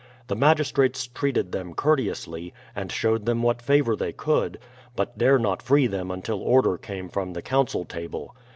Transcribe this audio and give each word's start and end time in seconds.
The 0.29 0.35
magistrates 0.35 1.05
treated 1.05 1.51
them 1.51 1.75
courteously, 1.75 2.55
and 2.75 2.91
showed 2.91 3.27
them 3.27 3.43
what 3.43 3.61
favour 3.61 3.95
they 3.95 4.11
could; 4.11 4.57
but 4.95 5.15
dare 5.15 5.37
not 5.37 5.61
free 5.61 5.85
them 5.85 6.09
until 6.09 6.41
order 6.41 6.75
came 6.75 7.07
from 7.07 7.33
the 7.33 7.43
council 7.43 7.85
table. 7.85 8.35